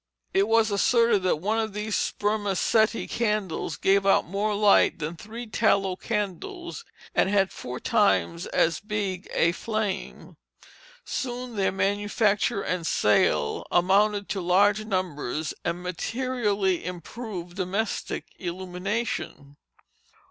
[0.33, 5.45] It was asserted that one of these spermaceti candles gave out more light than three
[5.45, 10.37] tallow candles, and had four times as big a flame.
[11.05, 19.55] Soon their manufacture and sale amounted to large numbers, and materially improved domestic illumination.